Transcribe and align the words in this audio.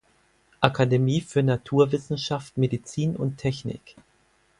Akademie 0.61 1.21
für 1.21 1.43
Naturwissenschaft, 1.43 2.57
Medizin 2.57 3.15
und 3.15 3.37
Technik. 3.37 3.97